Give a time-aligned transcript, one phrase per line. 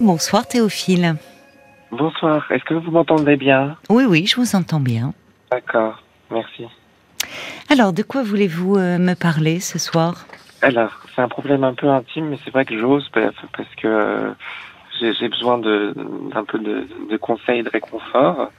[0.00, 1.16] Bonsoir Théophile.
[1.90, 3.76] Bonsoir, est-ce que vous m'entendez bien?
[3.90, 5.12] Oui, oui, je vous entends bien.
[5.50, 6.64] D'accord, merci.
[7.68, 10.24] Alors, de quoi voulez-vous euh, me parler ce soir?
[10.62, 14.30] Alors, c'est un problème un peu intime, mais c'est vrai que j'ose parce que euh,
[15.02, 18.50] j'ai besoin d'un peu de, de, conseils, de réconfort.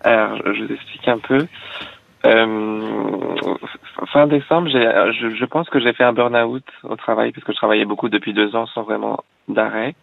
[0.00, 1.46] Alors, je vous explique un peu.
[2.24, 3.36] Euh,
[4.12, 7.58] fin décembre, je, je pense que j'ai fait un burn-out au travail parce que je
[7.58, 9.94] travaillais beaucoup depuis deux ans sans vraiment d'arrêt,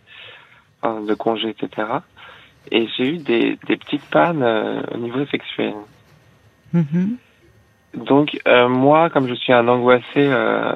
[0.93, 1.87] de congé, etc.
[2.71, 5.73] Et j'ai eu des, des petites pannes euh, au niveau sexuel.
[6.73, 7.17] Mhm.
[7.93, 10.73] Donc euh, moi, comme je suis un angoissé, euh,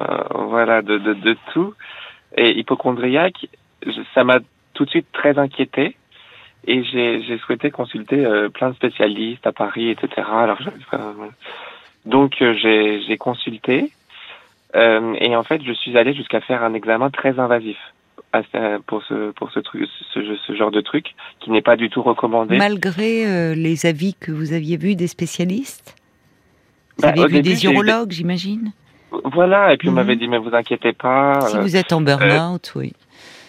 [0.48, 1.74] voilà, de, de, de, tout
[2.36, 3.48] et hypochondriaque,
[4.14, 4.38] ça m'a
[4.74, 5.96] tout de suite très inquiété
[6.66, 10.26] et j'ai souhaité consulter euh, plein de spécialistes à Paris, etc.
[10.30, 10.58] Alors
[12.06, 13.90] donc j'ai consulté
[14.74, 17.76] et en fait je suis allé jusqu'à faire un examen très invasif
[18.86, 22.02] pour ce pour ce truc ce, ce genre de truc qui n'est pas du tout
[22.02, 25.96] recommandé malgré les avis que vous aviez vus des spécialistes?
[26.96, 28.72] Vous bah, avez vu des urologues, j'imagine?
[29.24, 30.20] Voilà, et puis on m'avait mhm.
[30.20, 31.40] dit, mais vous inquiétez pas.
[31.48, 32.92] Si vous êtes en burn-out, oui.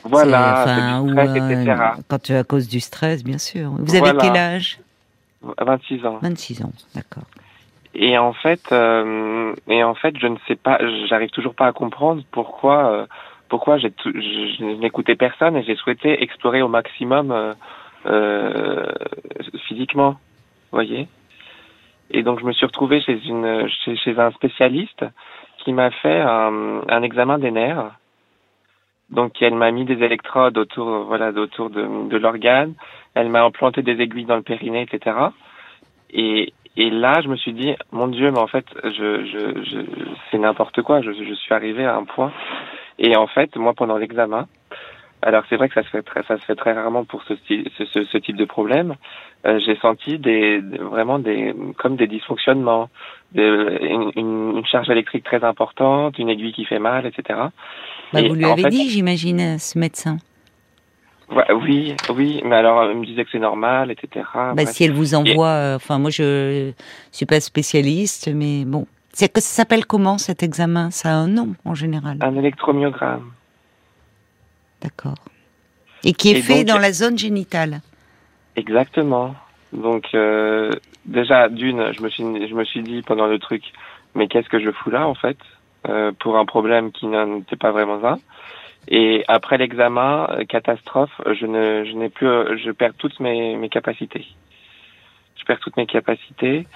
[0.04, 1.76] Voilà, enfin, du stress, etc.
[1.80, 3.70] Euh, quand à cause du stress, bien sûr.
[3.78, 4.80] Vous avez quel âge?
[5.60, 6.20] 26 ans.
[6.22, 7.24] 26 ans, d'accord.
[7.94, 11.72] Et en fait, euh, et en fait, je ne sais pas, j'arrive toujours pas à
[11.74, 13.06] comprendre pourquoi, euh,
[13.52, 17.54] pourquoi j'ai, je, n'écoutais personne et j'ai souhaité explorer au maximum euh,
[18.06, 18.86] euh
[19.68, 20.16] physiquement,
[20.72, 21.10] voyez.
[22.12, 25.04] Et donc je me suis retrouvé chez une chez, chez un spécialiste
[25.58, 27.92] qui m'a fait un, un, examen des nerfs.
[29.10, 32.74] Donc elle m'a mis des électrodes autour voilà autour de, de l'organe.
[33.16, 35.18] Elle m'a implanté des aiguilles dans le périnée, etc.
[36.12, 39.80] Et, et là je me suis dit mon Dieu mais en fait je, je, je
[40.30, 41.02] c'est n'importe quoi.
[41.02, 42.32] Je, je suis arrivé à un point.
[43.02, 44.48] Et en fait moi pendant l'examen
[45.24, 47.34] alors c'est vrai que ça se fait très, ça se fait très rarement pour ce,
[47.46, 48.96] ce, ce type de problème.
[49.46, 52.90] Euh, j'ai senti des, vraiment des comme des dysfonctionnements,
[53.36, 57.40] une, une, charge électrique très importante, une aiguille qui fait mal, etc.
[58.14, 60.18] Bah, vous lui avez dit, j'imagine, ce médecin.
[61.30, 64.26] oui, oui, mais alors elle me disait que c'est normal, etc.
[64.56, 66.72] Bah, si elle vous envoie, euh, enfin moi je
[67.12, 70.92] suis pas spécialiste, mais bon, c'est que ça s'appelle comment cet examen?
[70.92, 72.18] Ça a un nom en général.
[72.22, 73.32] Un électromyogramme.
[74.82, 75.16] D'accord.
[76.04, 77.82] Et qui est fait dans la zone génitale.
[78.56, 79.36] Exactement.
[79.74, 80.72] Donc euh,
[81.06, 83.64] déjà d'une, je me suis je me suis dit pendant le truc,
[84.16, 85.38] mais qu'est-ce que je fous là en fait
[85.88, 88.18] euh, pour un problème qui n'était pas vraiment un?
[88.88, 92.28] Et après l'examen, euh, catastrophe, je ne je n'ai plus,
[92.64, 94.26] je perds toutes mes mes capacités.
[95.36, 96.68] Je perds toutes mes capacités,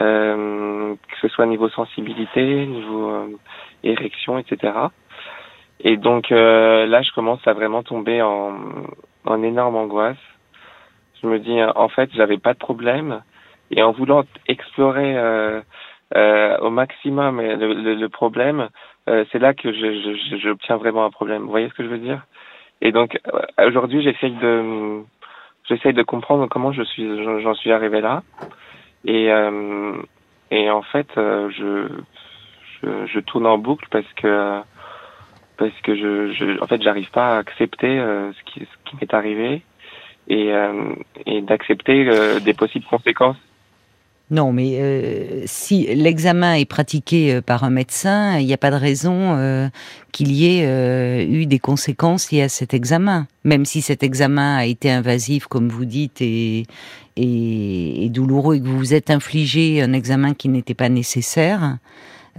[0.00, 3.28] euh, que ce soit niveau sensibilité, niveau euh,
[3.82, 4.72] érection, etc.
[5.80, 8.58] Et donc euh, là, je commence à vraiment tomber en,
[9.24, 10.16] en énorme angoisse.
[11.22, 13.22] Je me dis, en fait, j'avais pas de problème.
[13.70, 15.60] Et en voulant explorer euh,
[16.16, 18.68] euh, au maximum le, le, problème,
[19.08, 19.72] euh, c'est là que
[20.38, 21.42] j'obtiens vraiment un problème.
[21.42, 22.26] Vous voyez ce que je veux dire?
[22.82, 23.18] Et donc
[23.58, 25.00] aujourd'hui, j'essaye de
[25.66, 28.22] j'essaye de comprendre comment je suis j'en suis arrivé là.
[29.04, 29.96] Et euh,
[30.50, 31.88] et en fait, je,
[32.82, 34.62] je, je tourne en boucle parce que
[35.56, 38.96] parce que je, je en fait j'arrive pas à accepter euh, ce qui ce qui
[39.00, 39.62] m'est arrivé
[40.28, 40.94] et euh,
[41.26, 43.36] et d'accepter euh, des possibles conséquences.
[44.30, 48.76] Non, mais euh, si l'examen est pratiqué par un médecin, il n'y a pas de
[48.76, 49.70] raison
[50.12, 53.26] qu'il y ait eu des conséquences liées à cet examen.
[53.44, 56.64] Même si cet examen a été invasif, comme vous dites, et,
[57.16, 61.78] et, et douloureux, et que vous vous êtes infligé un examen qui n'était pas nécessaire,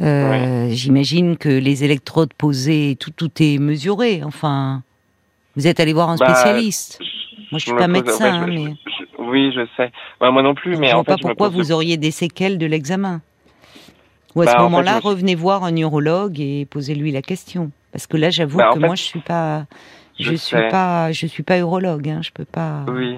[0.02, 4.22] euh, J'imagine que les électrodes posées, tout, tout est mesuré.
[4.24, 4.84] Enfin,
[5.56, 7.00] vous êtes allé voir un bah, spécialiste.
[7.52, 8.74] moi, je suis pas médecin, mais...
[9.28, 9.92] oui, je sais.
[10.20, 12.66] Bah, moi non plus, mais je en vois pas pourquoi vous auriez des séquelles de
[12.66, 13.22] l'examen.
[14.36, 17.72] Ou à ce bah, moment-là, revenez voir un neurologue et posez-lui la question.
[17.92, 19.66] Parce que là, j'avoue que moi, je suis pas,
[20.20, 22.10] je, suis pas, je suis pas urologue.
[22.10, 22.86] Hein, je peux pas.
[22.90, 23.18] Oui.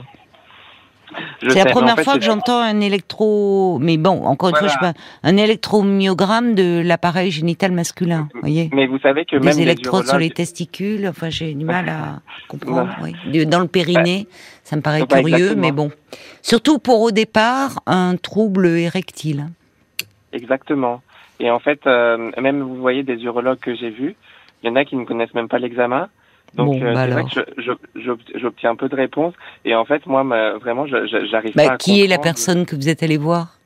[1.42, 4.94] C'est la première fois que j'entends un électro, mais bon, encore une fois, je pas,
[5.24, 8.70] un électromyogramme de l'appareil génital masculin, voyez.
[8.74, 12.20] Mais vous savez que des même électrodes sur les testicules, enfin, j'ai du mal à
[12.48, 12.90] comprendre.
[13.02, 13.46] oui.
[13.46, 14.28] Dans le périnée,
[14.64, 15.92] ça me paraît curieux, mais bon.
[16.42, 19.48] Surtout pour au départ un trouble érectile.
[20.34, 21.02] Exactement.
[21.40, 24.16] Et en fait, euh, même vous voyez des urologues que j'ai vus,
[24.64, 26.10] il y en a qui ne connaissent même pas l'examen
[26.56, 29.34] donc euh, bah c'est vrai que j'obtiens un peu de réponses
[29.66, 30.24] et en fait moi
[30.60, 33.58] vraiment j'arrive bah, pas à Qui est la personne que vous êtes allé voir?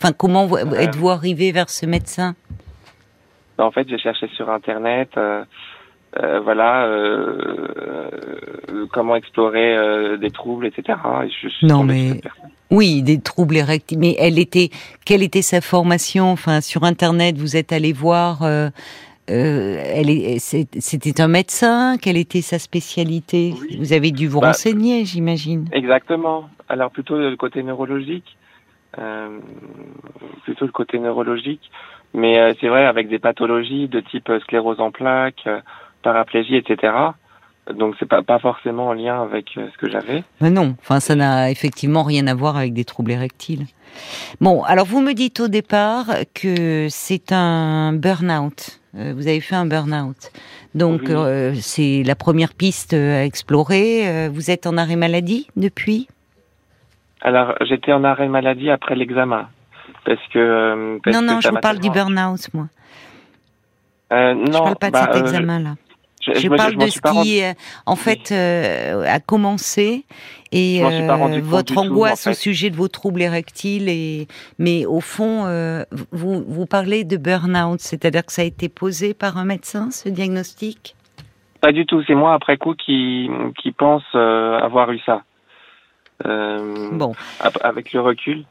[0.00, 2.34] Enfin comment euh, êtes-vous arrivé vers ce médecin?
[3.58, 5.44] Bah, En fait j'ai cherché sur internet, euh,
[6.22, 6.88] euh, voilà,
[8.92, 10.98] comment explorer des troubles, etc.
[11.62, 12.20] non, mais
[12.70, 13.98] oui, des troubles érectiles.
[13.98, 14.70] Mais elle était,
[15.04, 16.30] quelle était sa formation?
[16.30, 18.42] Enfin, sur Internet, vous êtes allé voir.
[19.26, 21.96] Elle c'était un médecin?
[22.00, 23.54] Quelle était sa spécialité?
[23.78, 25.68] Vous avez dû vous bah, renseigner, j'imagine.
[25.72, 26.48] Exactement.
[26.68, 28.36] Alors plutôt le côté neurologique.
[28.98, 29.38] Euh,
[30.44, 31.70] plutôt le côté neurologique.
[32.12, 35.48] Mais euh, c'est vrai, avec des pathologies de type euh, sclérose en plaques,
[36.02, 36.92] paraplégie, etc.
[37.72, 40.22] Donc c'est pas pas forcément en lien avec ce que j'avais.
[40.40, 43.64] Mais non, enfin ça n'a effectivement rien à voir avec des troubles érectiles.
[44.40, 48.80] Bon, alors vous me dites au départ que c'est un burn-out.
[48.94, 50.30] Vous avez fait un burn-out.
[50.74, 51.10] Donc
[51.60, 54.28] c'est la première piste à explorer.
[54.28, 56.08] vous êtes en arrêt maladie depuis?
[57.24, 59.48] Alors, j'étais en arrêt maladie après l'examen.
[60.04, 60.38] Parce que.
[60.38, 62.66] Euh, non, non, je vous parle du burn-out, moi.
[64.12, 65.74] Euh, non, je parle pas de cet euh, examen-là.
[66.26, 67.42] Je, parle de ce qui,
[67.86, 70.04] en fait, a commencé
[70.52, 70.82] et
[71.42, 73.88] votre angoisse au sujet de vos troubles érectiles.
[73.88, 74.26] Et
[74.58, 75.46] mais au fond,
[76.12, 80.08] vous vous parlez de burn-out, c'est-à-dire que ça a été posé par un médecin, ce
[80.08, 80.94] diagnostic?
[81.60, 82.02] Pas du tout.
[82.06, 83.28] C'est moi après coup qui
[83.60, 85.22] qui pense avoir eu ça.
[86.26, 87.12] Euh, bon.
[87.60, 88.44] Avec le recul.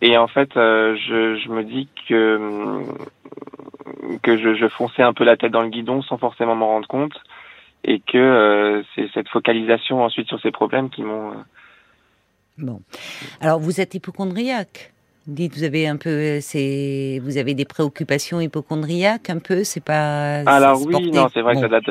[0.00, 2.82] Et en fait, euh, je, je, me dis que
[4.22, 6.88] que je, je, fonçais un peu la tête dans le guidon sans forcément m'en rendre
[6.88, 7.14] compte,
[7.84, 11.32] et que euh, c'est cette focalisation ensuite sur ces problèmes qui m'ont.
[12.58, 12.80] Bon.
[13.40, 14.93] Alors, vous êtes hypochondriaque
[15.26, 20.40] Dites, vous avez un peu, c'est, vous avez des préoccupations hypochondriaques un peu, c'est pas.
[20.44, 21.84] Alors oui, non, c'est vrai que ça date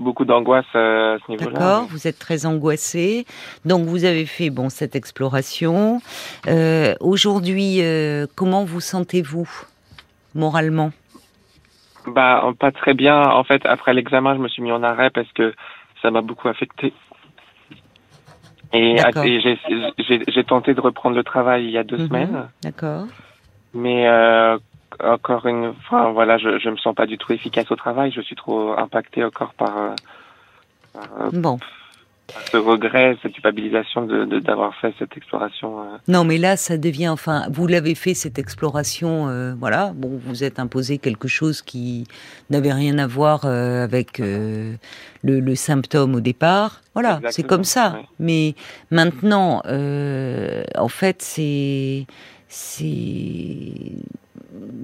[0.00, 1.52] beaucoup d'angoisse euh, à ce niveau-là.
[1.52, 3.24] D'accord, vous êtes très angoissé,
[3.64, 6.00] donc vous avez fait bon cette exploration.
[6.48, 9.48] Euh, Aujourd'hui, euh, comment vous sentez-vous
[10.34, 10.90] moralement?
[12.08, 13.22] Bah, pas très bien.
[13.22, 15.54] En fait, après l'examen, je me suis mis en arrêt parce que
[16.02, 16.92] ça m'a beaucoup affecté.
[18.72, 18.96] Et,
[20.28, 22.08] j'ai tenté de reprendre le travail il y a deux mhm.
[22.08, 22.48] semaines.
[22.62, 23.04] D'accord.
[23.74, 24.58] Mais euh,
[25.02, 28.12] encore une fois, voilà, je, je me sens pas du tout efficace au travail.
[28.12, 29.94] Je suis trop impacté encore par, euh,
[31.20, 31.58] euh bon
[32.50, 35.80] ce regret, cette culpabilisation de d'avoir fait cette exploration.
[35.80, 35.84] Euh.
[36.08, 39.92] Non, mais là, ça devient, enfin, vous l'avez fait cette exploration, euh, voilà.
[39.94, 42.06] Bon, vous êtes imposé quelque chose qui
[42.50, 44.76] n'avait rien à voir euh, avec le,
[45.22, 46.80] le, symptôme au départ.
[46.94, 47.96] Voilà, c'est comme ça.
[48.18, 48.54] Mais
[48.90, 52.06] maintenant, en fait, c'est
[52.48, 53.72] c'est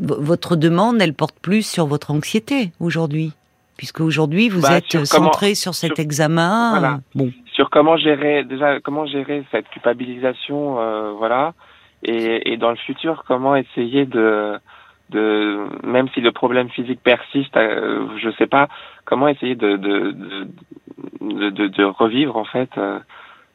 [0.00, 3.32] votre demande, elle porte plus sur votre anxiété aujourd'hui
[3.78, 7.00] puisque aujourd'hui vous bah, êtes centré sur cet examen.
[7.14, 7.32] Bon.
[7.54, 11.54] Sur comment gérer déjà comment gérer cette culpabilisation, euh, voilà,
[12.02, 14.58] et, et, dans le futur comment essayer de
[15.10, 18.68] de même si le problème physique persiste, euh, je sais pas
[19.06, 20.14] comment essayer de de
[21.20, 22.70] de, de, de revivre en fait.
[22.76, 22.98] Euh,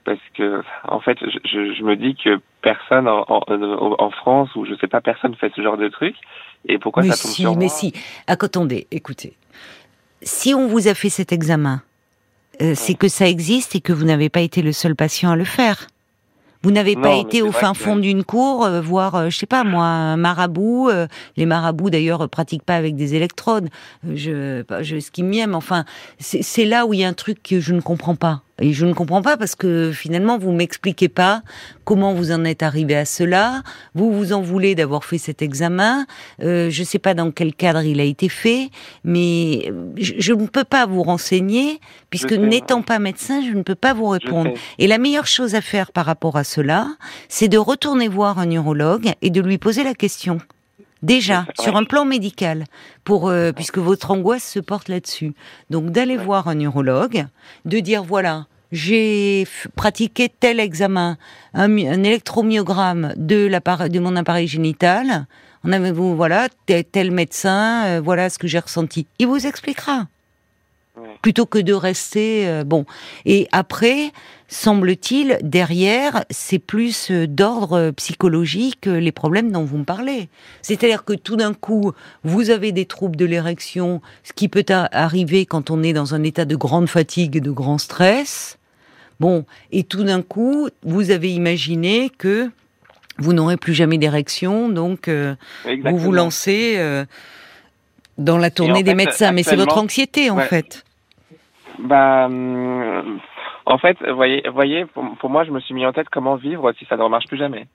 [0.06, 4.66] parce que en fait, je, je, me dis que personne en, en, en, France ou
[4.66, 6.14] je sais pas, personne fait ce genre de truc.
[6.68, 7.70] Et pourquoi mais ça tombe si, sur mais moi?
[7.70, 7.94] si.
[8.28, 9.38] Attendez, écoutez
[10.24, 11.81] si on vous a fait cet examen,
[12.62, 15.36] euh, c'est que ça existe et que vous n'avez pas été le seul patient à
[15.36, 15.88] le faire.
[16.62, 19.66] Vous n'avez pas été au fin fond d'une cour euh, voir, euh, je sais pas
[19.66, 20.90] moi, un marabout.
[21.36, 23.68] les marabouts d'ailleurs pratiquent pas avec des électrodes.
[24.10, 25.56] Je, je ce qui m'aime.
[25.56, 25.84] Enfin,
[26.20, 28.44] c'est là où il y a un truc que je ne comprends pas.
[28.60, 31.42] Et je ne comprends pas parce que finalement vous m'expliquez pas
[31.86, 33.63] comment vous en êtes arrivé à cela.
[33.96, 36.06] Vous vous en voulez d'avoir fait cet examen.
[36.42, 38.70] Euh, je ne sais pas dans quel cadre il a été fait,
[39.04, 41.80] mais je, ne peux pas vous renseigner
[42.12, 44.51] puisque n'étant pas médecin, je ne peux pas vous répondre.
[44.77, 46.88] Et la meilleure chose à faire par rapport à cela,
[47.30, 50.38] c'est de retourner voir un neurologue et de lui poser la question.
[51.04, 52.63] Déjà, sur un plan médical,
[53.04, 55.34] pour euh, puisque votre angoisse se porte là-dessus.
[55.70, 57.25] Donc d'aller voir un neurologue,
[57.66, 61.18] de dire voilà, j'ai pratiqué tel examen,
[61.53, 65.27] un, électromyogramme de de mon appareil génital.
[65.63, 69.06] On avait vous voilà tel, médecin, euh, voilà ce que j'ai ressenti.
[69.20, 70.08] Il vous expliquera
[71.24, 72.86] plutôt que de rester euh, bon.
[73.25, 74.12] Et après,
[74.48, 80.30] semble-t-il, derrière, c'est plus euh, d'ordre psychologique les problèmes dont vous me parlez.
[80.62, 85.46] C'est-à-dire que tout d'un coup, vous avez des troubles de l'érection, ce qui peut arriver
[85.46, 88.58] quand on est dans un état de grande fatigue et de grand stress.
[89.24, 92.50] Bon, et tout d'un coup, vous avez imaginé que
[93.18, 95.36] vous n'aurez plus jamais d'érection, donc euh,
[95.86, 96.77] vous vous lancez
[98.18, 99.32] dans la tournée des médecins.
[99.32, 100.84] Mais c'est votre anxiété, en fait.
[101.80, 103.20] Bah, hum,
[103.65, 106.86] en fait, voyez, voyez, pour, moi, je me suis mis en tête comment vivre si
[106.86, 107.68] ça ne remarche plus jamais.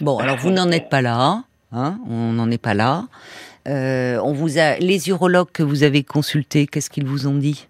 [0.00, 3.04] Bon, alors vous n'en êtes pas là, hein On n'en est pas là.
[3.68, 7.66] Euh, on vous a, les urologues que vous avez consultés, qu'est-ce qu'ils vous ont dit?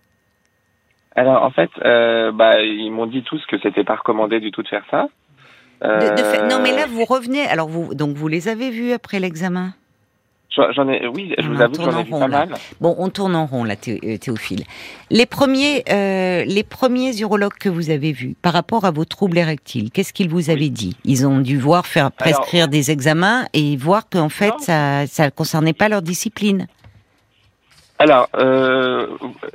[1.16, 4.62] Alors en fait, euh, bah, ils m'ont dit tous que c'était pas recommandé du tout
[4.62, 5.08] de faire ça.
[5.82, 5.99] Euh...
[5.99, 8.92] De, de fait, non mais là vous revenez, alors vous, donc vous les avez vus
[8.92, 9.75] après l'examen?
[10.75, 12.49] J'en ai, oui, je vous avoue j'en ai vu pas mal.
[12.80, 14.64] Bon, on tourne en rond là, euh, Théophile.
[15.11, 19.37] Les premiers, euh, les premiers urologues que vous avez vus par rapport à vos troubles
[19.37, 20.96] érectiles, qu'est-ce qu'ils vous avaient dit?
[21.04, 25.75] Ils ont dû voir faire prescrire des examens et voir qu'en fait ça, ça concernait
[25.75, 26.68] pas leur discipline.
[27.99, 29.07] Alors, euh,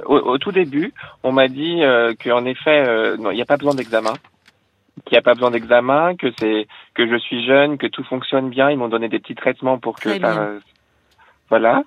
[0.05, 0.93] au, au, tout début,
[1.23, 4.13] on m'a dit euh, qu'en effet, euh, il n'y a pas besoin d'examen
[5.05, 8.49] qu'il n'y a pas besoin d'examen, que c'est que je suis jeune, que tout fonctionne
[8.49, 8.69] bien.
[8.69, 10.51] Ils m'ont donné des petits traitements pour que ça,
[11.49, 11.83] voilà.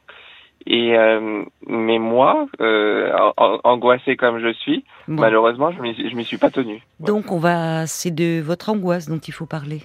[0.66, 6.50] Et euh, mais moi, euh, angoissé comme je suis, malheureusement, je m'y, m'y suis pas
[6.50, 6.82] tenu.
[7.00, 9.82] Donc on va, c'est de votre angoisse dont il faut parler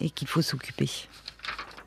[0.00, 0.88] et qu'il faut s'occuper.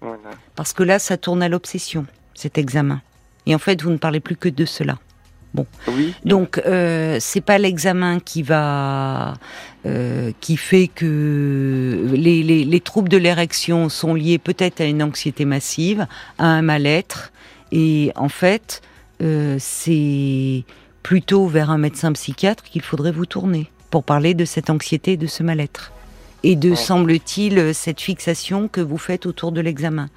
[0.02, 0.32] Voilà.
[0.58, 3.02] Parce que là, ça tourne à l'obsession, cet examen.
[3.46, 4.98] Et en fait, vous ne parlez plus que de cela.
[5.54, 5.68] Bon.
[5.88, 6.16] Oui.
[6.26, 9.36] Donc euh, c'est pas l'examen qui va
[9.86, 15.04] euh, qui fait que les, les, les troubles de l'érection sont liés peut-être à une
[15.04, 16.08] anxiété massive,
[16.40, 17.32] à un mal-être,
[17.72, 18.82] et en fait
[19.22, 20.64] euh, c'est
[21.04, 25.18] plutôt vers un médecin psychiatre qu'il faudrait vous tourner pour parler de cette anxiété et
[25.18, 25.92] de ce mal-être
[26.44, 30.10] et de, semble-t-il, cette fixation que vous faites autour de l'examen.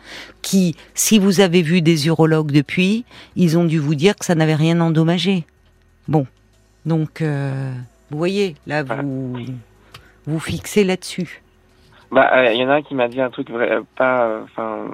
[0.43, 3.05] Qui, si vous avez vu des urologues depuis,
[3.37, 5.45] ils ont dû vous dire que ça n'avait rien endommagé.
[6.09, 6.27] Bon.
[6.85, 7.73] Donc, euh,
[8.11, 9.37] vous voyez, là, vous,
[10.27, 11.43] vous fixez là-dessus.
[12.13, 14.87] Bah, il euh, y en a un qui m'a dit un truc vrai, pas, enfin,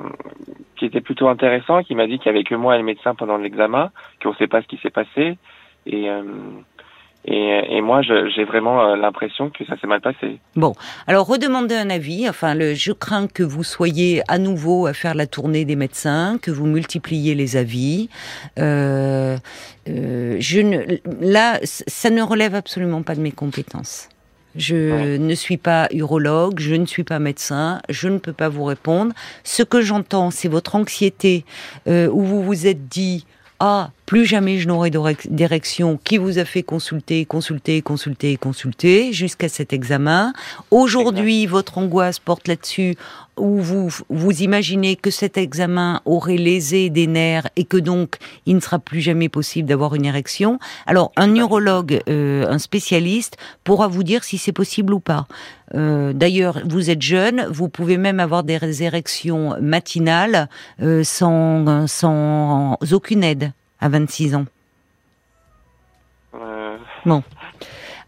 [0.77, 3.15] qui était plutôt intéressant, qui m'a dit qu'il y avait que moi et le médecin
[3.15, 3.91] pendant l'examen,
[4.23, 5.37] qu'on ne sait pas ce qui s'est passé,
[5.87, 6.23] et euh,
[7.25, 10.41] et, et, moi, j'ai vraiment euh, l'impression que ça s'est mal passé.
[10.57, 10.75] Bon,
[11.07, 12.29] alors redemandez un avis.
[12.29, 16.39] Enfin, le, je crains que vous soyez à nouveau à faire la tournée des médecins,
[16.43, 18.09] que vous multipliez les avis.
[18.59, 19.37] Euh,
[19.89, 20.79] euh, je ne,
[21.21, 24.09] là, ça ne relève absolument pas de mes compétences.
[24.57, 28.65] Je ne suis pas urologue, je ne suis pas médecin, je ne peux pas vous
[28.65, 29.15] répondre.
[29.45, 31.45] Ce que j'entends, c'est votre anxiété
[31.87, 33.25] euh, où vous vous êtes dit
[33.61, 39.49] ah, plus jamais je n'aurai d'érection, qui vous a fait consulter, consulter, consulter, consulter, jusqu'à
[39.49, 40.33] cet examen?
[40.71, 42.97] Aujourd'hui, votre angoisse porte là-dessus,
[43.39, 48.57] où vous, vous imaginez que cet examen aurait lésé des nerfs et que donc il
[48.57, 50.59] ne sera plus jamais possible d'avoir une érection.
[50.87, 55.27] Alors, un neurologue, euh, un spécialiste, pourra vous dire si c'est possible ou pas.
[55.75, 60.49] Euh, D'ailleurs, vous êtes jeune, vous pouvez même avoir des érections matinales
[60.83, 63.53] euh, sans, sans aucune aide
[63.83, 64.47] à 26 ans.
[66.35, 66.79] Euh...
[67.05, 67.23] Bon.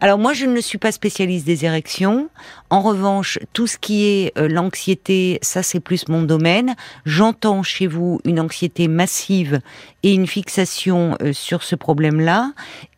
[0.01, 2.29] Alors moi, je ne suis pas spécialiste des érections.
[2.69, 6.75] En revanche, tout ce qui est euh, l'anxiété, ça c'est plus mon domaine.
[7.05, 9.61] J'entends chez vous une anxiété massive
[10.03, 12.51] et une fixation euh, sur ce problème-là.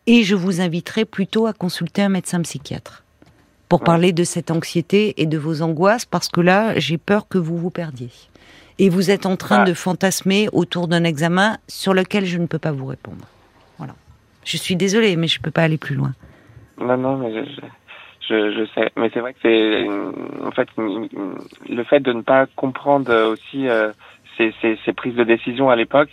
[0.06, 3.04] Et je vous inviterai plutôt à consulter un médecin psychiatre
[3.68, 7.36] pour parler de cette anxiété et de vos angoisses, parce que là, j'ai peur que
[7.36, 8.08] vous vous perdiez.
[8.78, 9.64] Et vous êtes en train ah.
[9.64, 13.26] de fantasmer autour d'un examen sur lequel je ne peux pas vous répondre.
[13.78, 13.94] Voilà.
[14.44, 16.12] Je suis désolée, mais je ne peux pas aller plus loin.
[16.80, 17.50] Non, non, mais je,
[18.28, 18.90] je, je sais.
[18.96, 19.88] Mais c'est vrai que c'est,
[20.44, 23.92] en fait, le fait de ne pas comprendre aussi euh,
[24.36, 26.10] ces, ces, ces prises de décision à l'époque,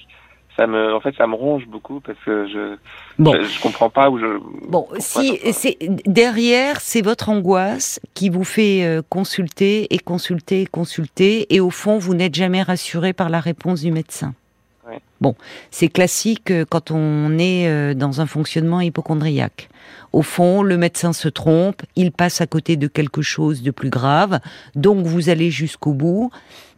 [0.56, 2.78] ça me, en fait, ça me ronge beaucoup parce que je,
[3.20, 3.34] bon.
[3.34, 4.40] je, comprends pas où je.
[4.68, 10.66] Bon, si c'est derrière, c'est votre angoisse qui vous fait euh, consulter et consulter et
[10.66, 14.34] consulter, et au fond, vous n'êtes jamais rassuré par la réponse du médecin.
[15.22, 15.36] Bon,
[15.72, 19.70] c'est classique euh, quand on est euh, dans un fonctionnement hypochondriaque.
[20.14, 23.90] Au fond, le médecin se trompe, il passe à côté de quelque chose de plus
[23.90, 24.40] grave,
[24.76, 26.32] donc vous allez jusqu'au bout.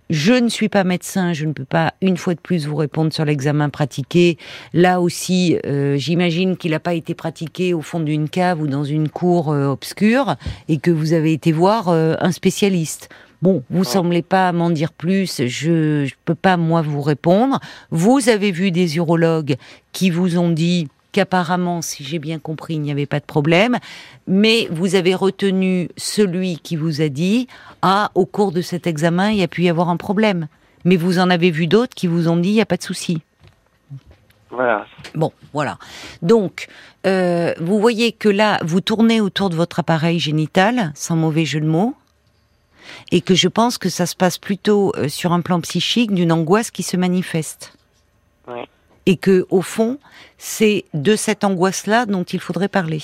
[0.10, 3.12] Je ne suis pas médecin, je ne peux pas une fois de plus vous répondre
[3.12, 4.38] sur l'examen pratiqué.
[4.74, 8.86] Là aussi, euh, j'imagine qu'il n'a pas été pratiqué au fond d'une cave ou dans
[8.86, 10.36] une cour euh, obscure
[10.70, 13.10] et que vous avez été voir euh, un spécialiste.
[13.42, 17.60] Bon, vous semblez pas m'en dire plus, je ne peux pas moi vous répondre.
[17.92, 19.58] Vous avez vu des urologues
[19.92, 20.88] qui vous ont dit
[21.18, 23.80] qu'apparemment, si j'ai bien compris, il n'y avait pas de problème,
[24.28, 27.48] mais vous avez retenu celui qui vous a dit
[27.82, 30.48] ah au cours de cet examen il y a pu y avoir un problème,
[30.86, 32.84] mais vous en avez vu d'autres qui vous ont dit il n'y a pas de
[32.84, 33.24] souci.
[34.52, 34.86] Voilà.
[35.16, 35.80] Bon, voilà.
[36.22, 36.68] Donc,
[37.08, 41.62] euh, vous voyez que là, vous tournez autour de votre appareil génital, sans mauvais jeu
[41.62, 41.96] de mots,
[43.12, 46.32] et que je pense que ça se passe plutôt euh, sur un plan psychique d'une
[46.32, 47.74] angoisse qui se manifeste.
[48.48, 48.68] Oui
[49.08, 49.98] et que au fond,
[50.38, 53.02] c'est de cette angoisse-là dont il faudrait parler.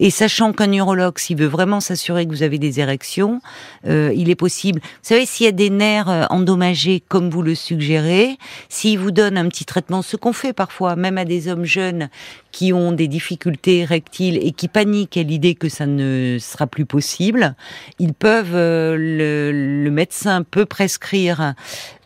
[0.00, 3.40] Et sachant qu'un neurologue, s'il veut vraiment s'assurer que vous avez des érections,
[3.86, 4.80] euh, il est possible.
[4.82, 8.36] Vous savez, s'il y a des nerfs euh, endommagés, comme vous le suggérez,
[8.68, 12.10] s'il vous donne un petit traitement, ce qu'on fait parfois, même à des hommes jeunes
[12.50, 16.84] qui ont des difficultés érectiles et qui paniquent à l'idée que ça ne sera plus
[16.84, 17.54] possible,
[17.98, 21.54] ils peuvent, euh, le, médecin peut prescrire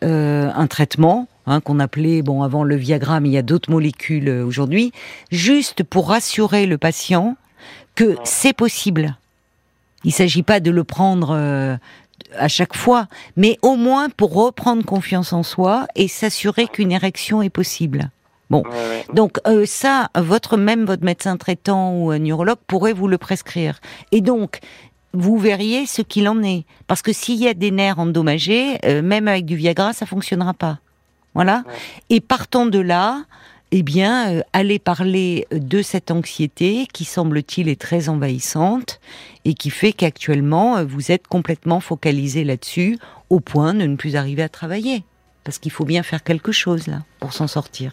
[0.01, 4.29] un traitement Hein, qu'on appelait bon avant le Viagra, mais il y a d'autres molécules
[4.29, 4.91] aujourd'hui,
[5.31, 7.37] juste pour rassurer le patient
[7.95, 9.17] que c'est possible.
[10.03, 11.77] Il ne s'agit pas de le prendre euh,
[12.37, 17.41] à chaque fois, mais au moins pour reprendre confiance en soi et s'assurer qu'une érection
[17.41, 18.09] est possible.
[18.49, 18.63] Bon,
[19.13, 23.79] donc euh, ça, votre même votre médecin traitant ou un neurologue pourrait vous le prescrire.
[24.11, 24.59] Et donc,
[25.13, 29.01] vous verriez ce qu'il en est, parce que s'il y a des nerfs endommagés, euh,
[29.01, 30.79] même avec du Viagra, ça fonctionnera pas.
[31.37, 31.63] Voilà.
[32.09, 33.21] Et partant de là,
[33.71, 38.99] eh bien, euh, allez parler de cette anxiété qui semble-t-il est très envahissante
[39.45, 42.97] et qui fait qu'actuellement euh, vous êtes complètement focalisé là-dessus
[43.29, 45.03] au point de ne plus arriver à travailler.
[45.43, 47.91] Parce qu'il faut bien faire quelque chose là pour s'en sortir.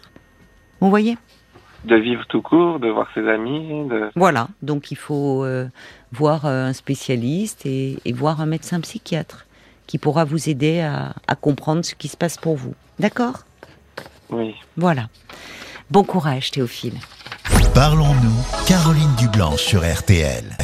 [0.79, 1.15] Vous voyez?
[1.83, 3.87] De vivre tout court, de voir ses amis.
[3.87, 4.09] De...
[4.15, 5.67] Voilà, donc il faut euh,
[6.11, 9.44] voir un spécialiste et, voir un médecin psychiatre
[9.87, 12.73] qui pourra vous aider à comprendre ce qui se passe pour vous.
[12.99, 13.39] D'accord?
[14.29, 14.55] Oui.
[14.77, 15.09] Voilà.
[15.91, 16.97] Bon courage, Théophile.
[17.73, 20.57] Parlons-nous, Caroline Dublanche sur RTL.